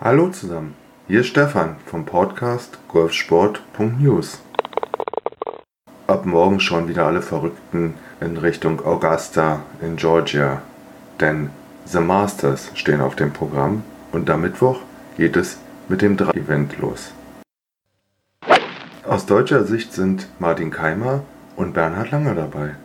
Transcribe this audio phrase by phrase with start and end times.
[0.00, 0.76] Hallo zusammen,
[1.08, 4.40] hier ist Stefan vom Podcast Golfsport.news.
[6.06, 10.62] Ab morgen schauen wieder alle Verrückten in Richtung Augusta in Georgia,
[11.18, 11.50] denn
[11.84, 14.78] The Masters stehen auf dem Programm und am Mittwoch
[15.16, 17.12] geht es mit dem 3-Event los.
[19.04, 21.24] Aus deutscher Sicht sind Martin Keimer
[21.56, 22.76] und Bernhard Langer dabei.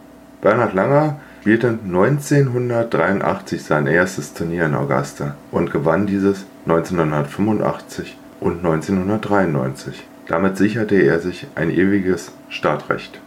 [0.41, 10.07] Bernhard Langer spielte 1983 sein erstes Turnier in Augusta und gewann dieses 1985 und 1993.
[10.25, 13.19] Damit sicherte er sich ein ewiges Startrecht.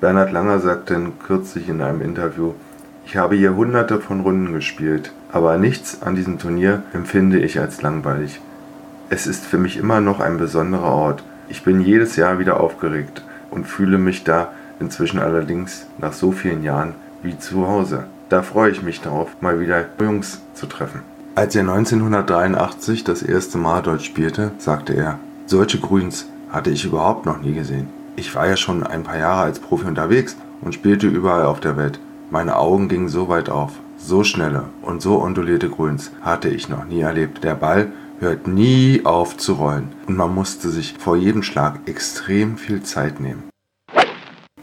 [0.00, 2.54] Bernhard Langer sagte kürzlich in einem Interview,
[3.04, 7.82] ich habe hier hunderte von Runden gespielt, aber nichts an diesem Turnier empfinde ich als
[7.82, 8.40] langweilig.
[9.10, 11.22] Es ist für mich immer noch ein besonderer Ort.
[11.50, 16.62] Ich bin jedes Jahr wieder aufgeregt und fühle mich da inzwischen allerdings nach so vielen
[16.62, 18.04] Jahren wie zu Hause.
[18.28, 21.02] Da freue ich mich darauf, mal wieder Jungs zu treffen.
[21.34, 27.26] Als er 1983 das erste Mal dort spielte, sagte er, solche Grüns hatte ich überhaupt
[27.26, 27.88] noch nie gesehen.
[28.16, 31.76] Ich war ja schon ein paar Jahre als Profi unterwegs und spielte überall auf der
[31.76, 32.00] Welt.
[32.30, 33.72] Meine Augen gingen so weit auf.
[33.98, 37.44] So schnelle und so ondulierte Grüns hatte ich noch nie erlebt.
[37.44, 42.56] Der Ball hört nie auf zu rollen und man musste sich vor jedem Schlag extrem
[42.56, 43.44] viel Zeit nehmen.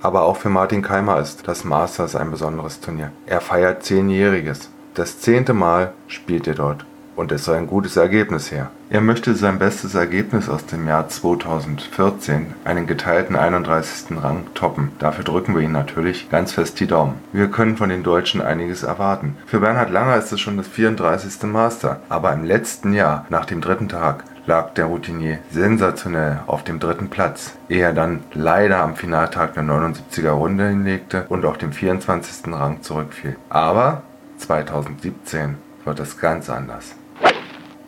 [0.04, 3.12] Aber auch für Martin Keimer ist das Masters ein besonderes Turnier.
[3.26, 4.70] Er feiert Zehnjähriges.
[4.96, 8.70] Das zehnte Mal spielt er dort und es soll ein gutes Ergebnis her.
[8.90, 14.18] Er möchte sein bestes Ergebnis aus dem Jahr 2014, einen geteilten 31.
[14.22, 14.92] Rang, toppen.
[15.00, 17.16] Dafür drücken wir ihn natürlich ganz fest die Daumen.
[17.32, 19.38] Wir können von den Deutschen einiges erwarten.
[19.46, 21.44] Für Bernhard Langer ist es schon das 34.
[21.44, 26.80] Master, aber im letzten Jahr, nach dem dritten Tag, lag der Routinier sensationell auf dem
[26.80, 31.72] dritten Platz, ehe er dann leider am Finaltag der 79er Runde hinlegte und auf dem
[31.72, 32.54] 24.
[32.54, 33.38] Rang zurückfiel.
[33.50, 34.04] Aber
[34.38, 35.56] 2017
[35.86, 36.96] wird es ganz anders.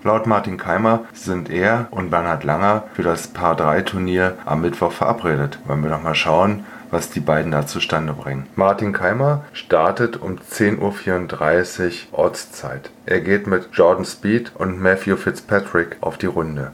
[0.04, 4.92] Laut Martin Keimer sind er und Bernhard Langer für das Paar 3 Turnier am Mittwoch
[4.92, 5.58] verabredet.
[5.66, 8.48] Wollen wir doch mal schauen, was die beiden da zustande bringen.
[8.56, 12.90] Martin Keimer startet um 10.34 Uhr Ortszeit.
[13.06, 16.72] Er geht mit Jordan Speed und Matthew Fitzpatrick auf die Runde.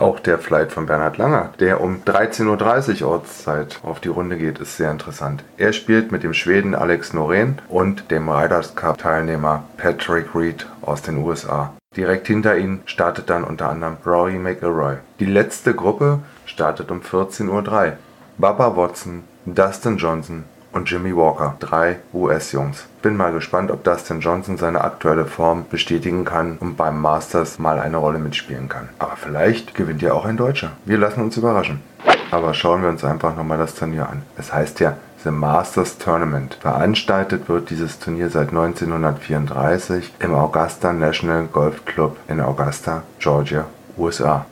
[0.00, 4.58] Auch der Flight von Bernhard Langer, der um 13.30 Uhr Ortszeit auf die Runde geht,
[4.58, 5.44] ist sehr interessant.
[5.58, 11.02] Er spielt mit dem Schweden Alex Norén und dem Riders Cup Teilnehmer Patrick Reed aus
[11.02, 11.74] den USA.
[11.94, 14.96] Direkt hinter ihnen startet dann unter anderem Rory McIlroy.
[15.18, 17.92] Die letzte Gruppe startet um 14.03 Uhr.
[18.38, 22.86] Baba Watson, Dustin Johnson und Jimmy Walker, drei US-Jungs.
[23.02, 27.78] Bin mal gespannt, ob Dustin Johnson seine aktuelle Form bestätigen kann und beim Masters mal
[27.80, 28.88] eine Rolle mitspielen kann.
[28.98, 30.72] Aber vielleicht gewinnt ja auch ein Deutscher.
[30.84, 31.82] Wir lassen uns überraschen.
[32.30, 34.22] Aber schauen wir uns einfach nochmal das Turnier an.
[34.36, 36.56] Es heißt ja The Masters Tournament.
[36.60, 43.66] Veranstaltet wird dieses Turnier seit 1934 im Augusta National Golf Club in Augusta, Georgia,
[43.98, 44.46] USA.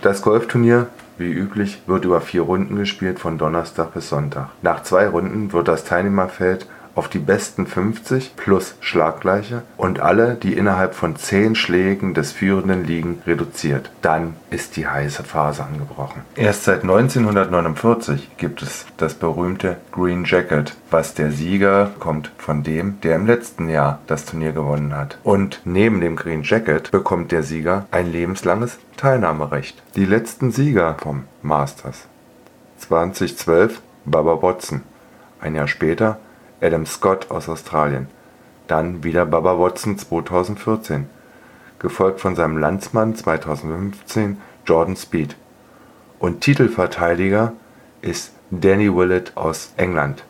[0.00, 0.86] Das Golfturnier
[1.18, 4.48] wie üblich wird über vier Runden gespielt von Donnerstag bis Sonntag.
[4.62, 10.54] Nach zwei Runden wird das Teilnehmerfeld auf die besten 50 plus Schlaggleiche und alle, die
[10.54, 13.90] innerhalb von 10 Schlägen des Führenden liegen, reduziert.
[14.02, 16.22] Dann ist die heiße Phase angebrochen.
[16.36, 23.00] Erst seit 1949 gibt es das berühmte Green Jacket, was der Sieger kommt von dem,
[23.02, 25.18] der im letzten Jahr das Turnier gewonnen hat.
[25.22, 29.82] Und neben dem Green Jacket bekommt der Sieger ein lebenslanges Teilnahmerecht.
[29.96, 32.06] Die letzten Sieger vom Masters
[32.78, 34.82] 2012 Baba Watson.
[35.40, 36.18] Ein Jahr später
[36.62, 38.06] Adam Scott aus Australien,
[38.68, 41.06] dann wieder Bubba Watson 2014,
[41.78, 45.36] gefolgt von seinem Landsmann 2015 Jordan Speed.
[46.18, 47.52] Und Titelverteidiger
[48.00, 50.24] ist Danny Willett aus England.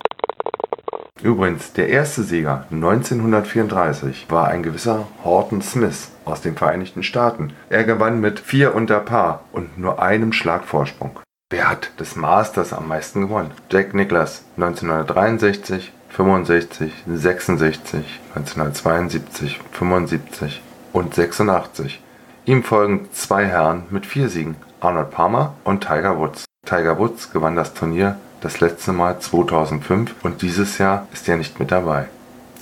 [1.23, 7.53] Übrigens, der erste Sieger 1934 war ein gewisser Horton Smith aus den Vereinigten Staaten.
[7.69, 11.21] Er gewann mit vier unter Paar und nur einem Schlagvorsprung.
[11.51, 13.53] Wer hat des Masters am meisten gewonnen?
[13.71, 20.63] Jack Nicklaus 1963, 65, 66, 1972, 75
[20.93, 22.03] und 86.
[22.45, 26.45] Ihm folgen zwei Herren mit vier Siegen, Arnold Palmer und Tiger Woods.
[26.67, 31.59] Tiger Woods gewann das Turnier das letzte Mal 2005 und dieses Jahr ist er nicht
[31.59, 32.09] mit dabei.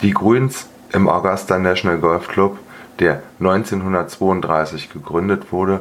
[0.02, 2.58] Die Grüns im Augusta National Golf Club,
[3.00, 5.80] der 1932 gegründet wurde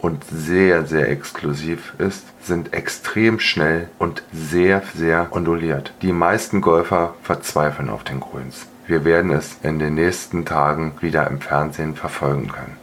[0.00, 5.92] und sehr, sehr exklusiv ist, sind extrem schnell und sehr, sehr onduliert.
[6.02, 8.66] Die meisten Golfer verzweifeln auf den Grüns.
[8.86, 12.76] Wir werden es in den nächsten Tagen wieder im Fernsehen verfolgen können.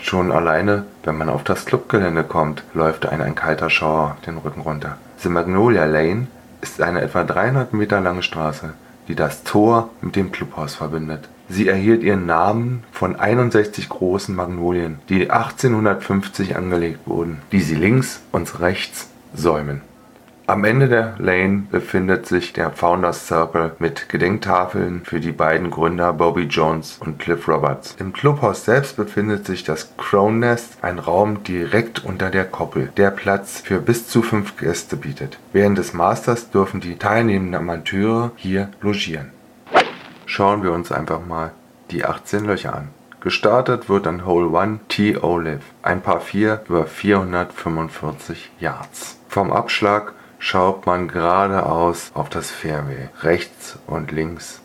[0.00, 4.60] Schon alleine, wenn man auf das Clubgelände kommt, läuft ein, ein kalter Schauer den Rücken
[4.60, 4.98] runter.
[5.18, 6.28] The Magnolia Lane
[6.60, 8.74] ist eine etwa 300 Meter lange Straße,
[9.08, 11.28] die das Tor mit dem Clubhaus verbindet.
[11.48, 18.20] Sie erhielt ihren Namen von 61 großen Magnolien, die 1850 angelegt wurden, die sie links
[18.32, 19.80] und rechts säumen.
[20.48, 26.12] Am Ende der Lane befindet sich der Founders Circle mit Gedenktafeln für die beiden Gründer
[26.12, 27.96] Bobby Jones und Cliff Roberts.
[27.98, 33.10] Im Clubhaus selbst befindet sich das Crown Nest, ein Raum direkt unter der Koppel, der
[33.10, 35.36] Platz für bis zu fünf Gäste bietet.
[35.52, 39.32] Während des Masters dürfen die teilnehmenden Amateure hier logieren.
[40.26, 41.50] Schauen wir uns einfach mal
[41.90, 42.90] die 18 Löcher an.
[43.20, 49.18] Gestartet wird an Hole 1 T Olive, ein Paar 4 über 445 Yards.
[49.28, 53.08] Vom Abschlag schaut man geradeaus auf das Fairway.
[53.22, 54.60] Rechts und links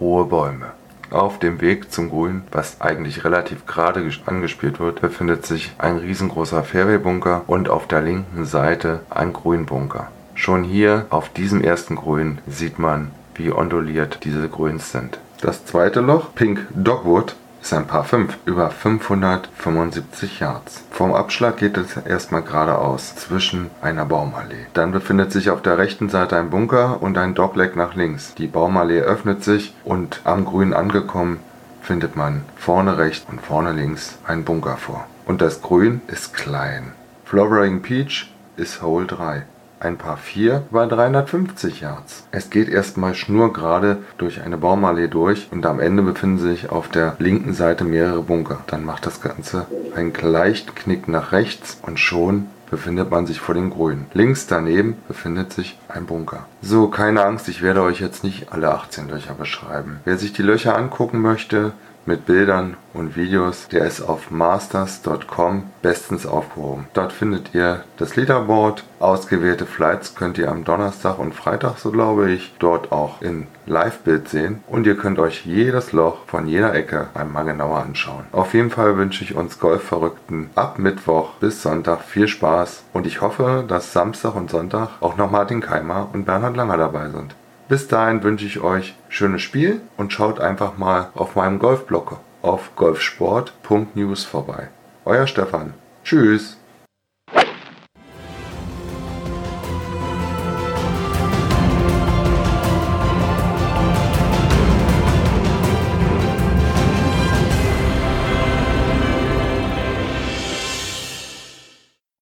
[0.00, 0.72] hohe Bäume.
[1.10, 6.64] Auf dem Weg zum Grün, was eigentlich relativ gerade angespielt wird, befindet sich ein riesengroßer
[6.64, 10.08] Fairway-Bunker und auf der linken Seite ein Grünbunker.
[10.34, 15.18] Schon hier auf diesem ersten Grün sieht man, wie onduliert diese Grüns sind.
[15.40, 17.36] Das zweite Loch, Pink Dogwood,
[17.66, 20.84] ist ein Paar 5 über 575 Yards.
[20.92, 24.66] Vom Abschlag geht es erstmal geradeaus zwischen einer Baumallee.
[24.72, 28.36] Dann befindet sich auf der rechten Seite ein Bunker und ein Dogleg nach links.
[28.36, 31.40] Die Baumallee öffnet sich und am Grün angekommen
[31.82, 35.04] findet man vorne rechts und vorne links einen Bunker vor.
[35.24, 36.92] Und das Grün ist klein.
[37.24, 39.42] Flowering Peach ist Hole 3
[39.80, 42.26] ein Paar 4 über 350 Yards.
[42.30, 47.16] Es geht erstmal schnurgerade durch eine Baumallee durch und am Ende befinden sich auf der
[47.18, 48.60] linken Seite mehrere Bunker.
[48.66, 53.54] Dann macht das Ganze einen leichten Knick nach rechts und schon befindet man sich vor
[53.54, 54.06] den Grünen.
[54.12, 56.46] Links daneben befindet sich ein Bunker.
[56.62, 60.00] So, keine Angst, ich werde euch jetzt nicht alle 18 Löcher beschreiben.
[60.04, 61.72] Wer sich die Löcher angucken möchte,
[62.06, 66.86] mit Bildern und Videos, der ist auf masters.com bestens aufgehoben.
[66.94, 68.84] Dort findet ihr das Leaderboard.
[68.98, 74.28] Ausgewählte Flights könnt ihr am Donnerstag und Freitag, so glaube ich, dort auch in Live-Bild
[74.28, 74.62] sehen.
[74.68, 78.24] Und ihr könnt euch jedes Loch von jeder Ecke einmal genauer anschauen.
[78.32, 82.84] Auf jeden Fall wünsche ich uns Golfverrückten ab Mittwoch bis Sonntag viel Spaß.
[82.92, 87.10] Und ich hoffe, dass Samstag und Sonntag auch noch Martin Keimer und Bernhard Langer dabei
[87.10, 87.34] sind.
[87.68, 92.76] Bis dahin wünsche ich euch schönes Spiel und schaut einfach mal auf meinem Golfblog auf
[92.76, 94.68] golfsport.news vorbei.
[95.04, 95.74] Euer Stefan.
[96.04, 96.58] Tschüss.